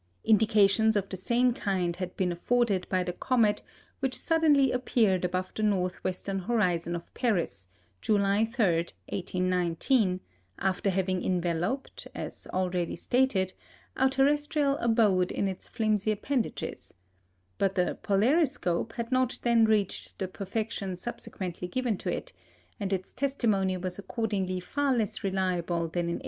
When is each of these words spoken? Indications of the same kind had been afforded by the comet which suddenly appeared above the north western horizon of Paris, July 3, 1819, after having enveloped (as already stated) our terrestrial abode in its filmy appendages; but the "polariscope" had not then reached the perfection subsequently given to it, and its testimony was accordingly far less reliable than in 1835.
Indications 0.23 0.95
of 0.95 1.09
the 1.09 1.15
same 1.15 1.53
kind 1.53 1.95
had 1.97 2.17
been 2.17 2.31
afforded 2.31 2.89
by 2.89 3.03
the 3.03 3.13
comet 3.13 3.61
which 3.99 4.17
suddenly 4.17 4.71
appeared 4.71 5.23
above 5.23 5.51
the 5.55 5.61
north 5.61 6.03
western 6.03 6.39
horizon 6.39 6.95
of 6.95 7.13
Paris, 7.13 7.67
July 8.01 8.43
3, 8.45 8.65
1819, 9.09 10.19
after 10.57 10.89
having 10.89 11.23
enveloped 11.23 12.07
(as 12.15 12.47
already 12.47 12.95
stated) 12.95 13.53
our 13.95 14.09
terrestrial 14.09 14.75
abode 14.77 15.31
in 15.31 15.47
its 15.47 15.67
filmy 15.67 15.99
appendages; 16.11 16.95
but 17.59 17.75
the 17.75 17.95
"polariscope" 18.01 18.93
had 18.93 19.11
not 19.11 19.37
then 19.43 19.65
reached 19.65 20.17
the 20.17 20.27
perfection 20.27 20.95
subsequently 20.95 21.67
given 21.67 21.95
to 21.95 22.11
it, 22.11 22.33
and 22.79 22.91
its 22.91 23.13
testimony 23.13 23.77
was 23.77 23.99
accordingly 23.99 24.59
far 24.59 24.95
less 24.97 25.23
reliable 25.23 25.81
than 25.81 26.05
in 26.05 26.17
1835. 26.17 26.19